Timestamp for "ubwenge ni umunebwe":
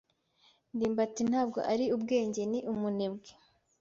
1.95-3.29